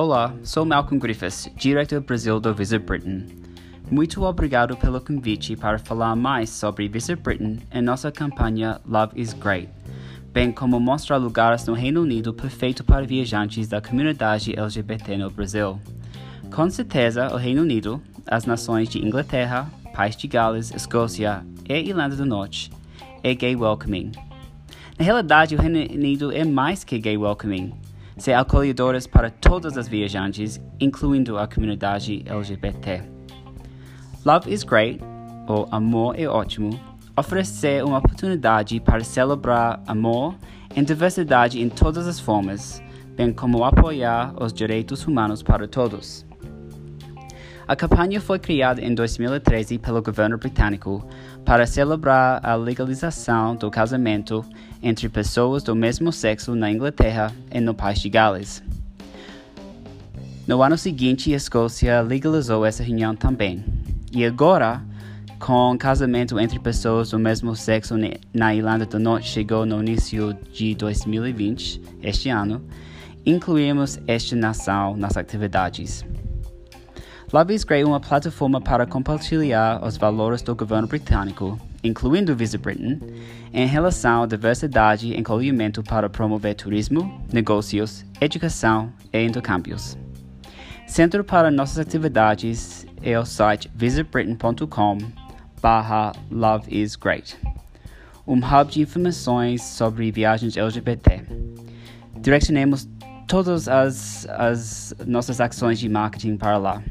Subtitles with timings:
[0.00, 3.26] Olá, sou Malcolm Griffiths, diretor Brasil do Visit Britain.
[3.90, 9.32] Muito obrigado pelo convite para falar mais sobre Visit Britain em nossa campanha Love is
[9.32, 9.68] Great,
[10.32, 15.80] bem como mostrar lugares no Reino Unido perfeito para viajantes da comunidade LGBT no Brasil.
[16.54, 22.14] Com certeza, o Reino Unido, as nações de Inglaterra, País de Gales, Escócia e Irlanda
[22.14, 22.70] do Norte
[23.24, 24.12] é gay welcoming.
[24.96, 27.72] Na realidade, o Reino Unido é mais que gay welcoming
[28.18, 33.02] ser acolhedoras para todas as viajantes, incluindo a comunidade LGBT.
[34.24, 35.00] Love is Great,
[35.46, 36.78] ou Amor é Ótimo,
[37.16, 40.34] oferece uma oportunidade para celebrar amor
[40.74, 42.82] e diversidade em todas as formas,
[43.16, 46.26] bem como apoiar os direitos humanos para todos.
[47.68, 51.06] A campanha foi criada em 2013 pelo governo britânico
[51.44, 54.42] para celebrar a legalização do casamento
[54.82, 58.62] entre pessoas do mesmo sexo na Inglaterra e no País de Gales.
[60.46, 63.62] No ano seguinte, a Escócia legalizou essa união também.
[64.12, 64.82] E agora,
[65.38, 67.96] com casamento entre pessoas do mesmo sexo
[68.32, 72.64] na Irlanda do Norte chegou no início de 2020, este ano,
[73.26, 76.02] incluímos esta nação nas atividades.
[77.30, 83.00] Lobbies é uma plataforma para compartilhar os valores do governo britânico, incluindo Visit Britain,
[83.52, 89.94] em relação à diversidade e encolhimento para promover turismo, negócios, educação e intercâmbios.
[90.86, 94.96] Centro para nossas atividades é o site visitbritain.com
[95.60, 97.36] barra Love is Great,
[98.26, 101.24] um hub de informações sobre viagens LGBT.
[102.22, 102.88] Direcionemos
[103.26, 106.82] todas as, as nossas ações de marketing para lá.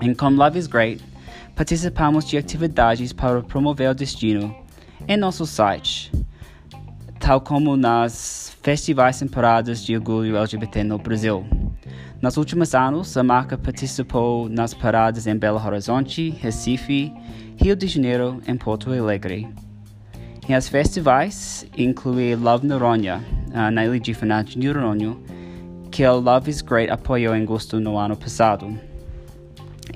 [0.00, 1.02] Em Come Love is Great,
[1.54, 4.54] participamos de atividades para promover o destino
[5.08, 6.12] em nosso site,
[7.18, 11.46] tal como nas festivais temporadas de orgulho LGBT no Brasil.
[12.20, 17.12] Nos últimos anos, a marca participou nas paradas em Belo Horizonte, Recife,
[17.56, 19.48] Rio de Janeiro e Porto Alegre.
[20.46, 23.24] Em as festivais, inclui Love Noronha,
[23.72, 25.16] na ilha de Fernando de Noronha,
[25.90, 28.78] que o Love is Great apoiou em gosto no ano passado.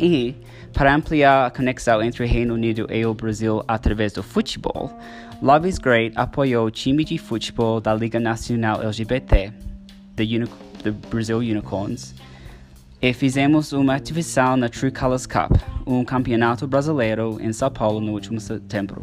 [0.00, 0.34] E,
[0.72, 4.90] para ampliar a conexão entre o Reino Unido e o Brasil através do futebol,
[5.42, 9.52] Love is Great apoiou o time de futebol da Liga Nacional LGBT,
[10.82, 12.14] do Brasil Unicorns,
[13.02, 15.52] e fizemos uma ativação na True Colors Cup,
[15.86, 19.02] um campeonato brasileiro em São Paulo no último setembro.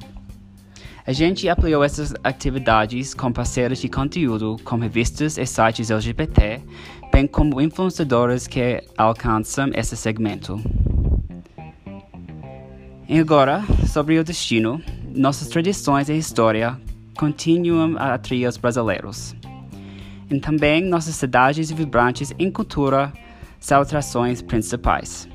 [1.06, 6.62] A gente apoiou essas atividades com parceiros de conteúdo como revistas e sites LGBT,
[7.14, 10.62] bem como influenciadores que alcançam esse segmento.
[13.10, 14.82] E agora, sobre o destino,
[15.16, 16.78] nossas tradições e história
[17.18, 19.34] continuam a atrair os brasileiros.
[20.30, 23.14] E também nossas cidades vibrantes em cultura
[23.62, 25.26] são atrações principais.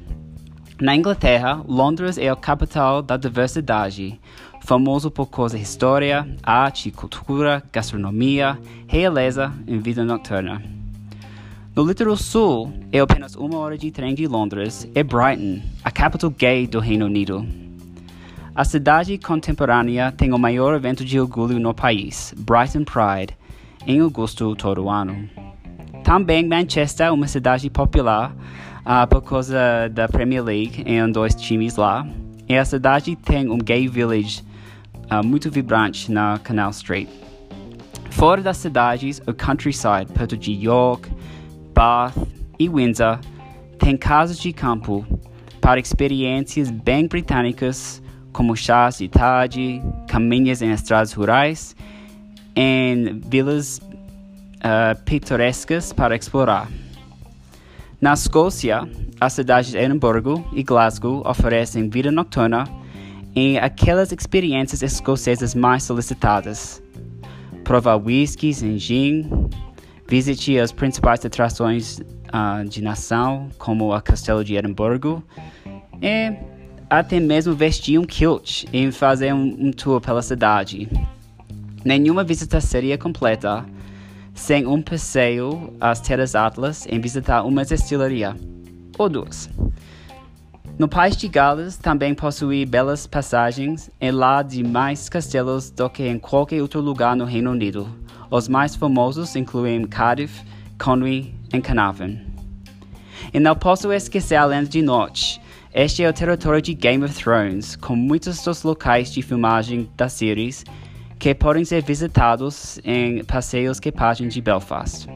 [0.78, 4.20] Na Inglaterra, Londres é a capital da diversidade,
[4.60, 10.62] famoso por causa história, arte, cultura, gastronomia, realeza e vida noturna.
[11.74, 16.28] No litoral sul, é apenas uma hora de trem de Londres, é Brighton, a capital
[16.28, 17.46] gay do Reino Unido.
[18.54, 23.34] A cidade contemporânea tem o maior evento de orgulho no país, Brighton Pride,
[23.86, 25.26] em agosto todo ano.
[26.04, 28.36] Também Manchester, uma cidade popular
[28.80, 32.06] uh, por causa da Premier League, em dois times lá.
[32.46, 34.42] E a cidade tem um gay village
[35.10, 37.08] uh, muito vibrante na Canal Street.
[38.10, 41.08] Fora das cidades, o countryside, perto de York,
[41.74, 42.16] Bath
[42.58, 43.18] e Windsor,
[43.78, 45.06] tem casas de campo
[45.60, 48.02] para experiências bem britânicas
[48.32, 51.76] como chás de tarde, caminhas em estradas rurais,
[52.56, 56.68] em vilas uh, pitorescas para explorar.
[58.00, 58.88] Na Escócia,
[59.20, 62.64] as cidades de Edimburgo e Glasgow oferecem vida noturna
[63.34, 66.82] e aquelas experiências escocesas mais solicitadas.
[67.62, 69.30] Provar whiskies em gin,
[70.08, 75.22] visite as principais atrações uh, de nação, como a Castelo de Edimburgo,
[76.00, 76.34] e
[76.90, 80.88] até mesmo vestir um kilt e fazer um, um tour pela cidade.
[81.84, 83.64] Nenhuma visita seria completa
[84.34, 88.36] sem um passeio às Terras Atlas e visitar uma destilaria,
[88.98, 89.48] ou duas.
[90.78, 96.08] No País de Gales também possui belas passagens e lá de mais castelos do que
[96.08, 97.88] em qualquer outro lugar no Reino Unido.
[98.30, 100.42] Os mais famosos incluem Cardiff,
[100.82, 102.16] Conwy e Carnarvon.
[103.32, 105.40] E não posso esquecer a Lenda de Norte,
[105.74, 110.12] este é o território de Game of Thrones, com muitos dos locais de filmagem das
[110.12, 110.66] séries
[111.18, 115.08] que podem ser visitados em passeios que partem de Belfast.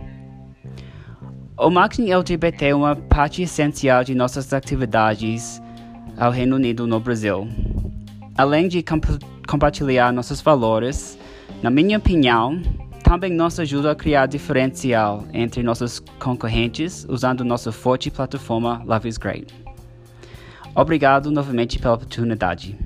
[1.59, 5.63] O marketing LGBT é uma parte essencial de nossas atividades
[6.15, 7.49] ao Reino Unido no Brasil.
[8.37, 9.07] Além de comp
[9.49, 11.19] compartilhar nossos valores,
[11.63, 12.61] na minha opinião,
[13.03, 19.17] também nos ajuda a criar diferencial entre nossos concorrentes usando nossa forte plataforma Love is
[19.17, 19.47] Great.
[20.75, 22.77] Obrigado novamente pela oportunidade.